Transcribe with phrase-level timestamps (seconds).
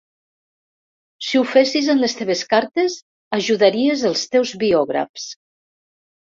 [1.27, 2.95] Si ho fessis en les teves cartes
[3.39, 5.29] ajudaries els teus biògrafs.